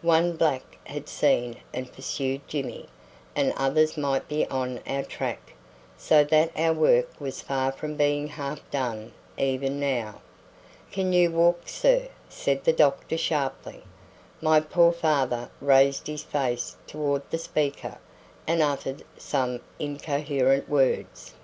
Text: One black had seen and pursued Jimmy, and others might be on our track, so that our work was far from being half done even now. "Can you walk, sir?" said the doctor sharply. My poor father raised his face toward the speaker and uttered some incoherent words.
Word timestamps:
One 0.00 0.36
black 0.36 0.78
had 0.88 1.10
seen 1.10 1.58
and 1.74 1.92
pursued 1.92 2.48
Jimmy, 2.48 2.88
and 3.36 3.52
others 3.54 3.98
might 3.98 4.26
be 4.28 4.46
on 4.46 4.80
our 4.86 5.02
track, 5.02 5.52
so 5.98 6.24
that 6.24 6.50
our 6.56 6.72
work 6.72 7.10
was 7.20 7.42
far 7.42 7.70
from 7.70 7.94
being 7.94 8.28
half 8.28 8.62
done 8.70 9.12
even 9.36 9.78
now. 9.78 10.22
"Can 10.90 11.12
you 11.12 11.30
walk, 11.30 11.64
sir?" 11.68 12.08
said 12.30 12.64
the 12.64 12.72
doctor 12.72 13.18
sharply. 13.18 13.82
My 14.40 14.58
poor 14.58 14.90
father 14.90 15.50
raised 15.60 16.06
his 16.06 16.22
face 16.22 16.76
toward 16.86 17.20
the 17.28 17.36
speaker 17.36 17.98
and 18.46 18.62
uttered 18.62 19.04
some 19.18 19.60
incoherent 19.78 20.66
words. 20.66 21.34